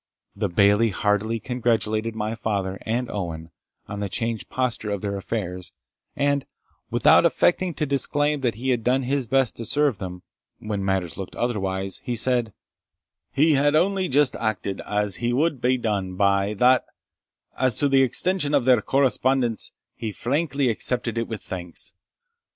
The 0.35 0.49
Bailie 0.49 0.89
heartily 0.89 1.39
congratulated 1.39 2.15
my 2.15 2.33
father 2.33 2.79
and 2.87 3.07
Owen 3.11 3.51
on 3.87 3.99
the 3.99 4.09
changed 4.09 4.49
posture 4.49 4.89
of 4.89 5.01
their 5.01 5.15
affairs, 5.15 5.73
and, 6.15 6.43
without 6.89 7.23
affecting 7.23 7.75
to 7.75 7.85
disclaim 7.85 8.41
that 8.41 8.55
he 8.55 8.71
had 8.71 8.83
done 8.83 9.03
his 9.03 9.27
best 9.27 9.55
to 9.57 9.63
serve 9.65 9.99
them, 9.99 10.23
when 10.57 10.83
matters 10.83 11.19
looked 11.19 11.35
otherwise, 11.35 12.01
he 12.03 12.15
said, 12.15 12.51
"He 13.31 13.53
had 13.53 13.75
only 13.75 14.07
just 14.07 14.35
acted 14.37 14.81
as 14.87 15.17
he 15.17 15.33
wad 15.33 15.61
be 15.61 15.77
done 15.77 16.15
by 16.15 16.55
that, 16.55 16.83
as 17.55 17.75
to 17.75 17.87
the 17.87 18.01
extension 18.01 18.55
of 18.55 18.65
their 18.65 18.81
correspondence, 18.81 19.71
he 19.93 20.11
frankly 20.11 20.69
accepted 20.69 21.15
it 21.15 21.27
with 21.27 21.43
thanks. 21.43 21.93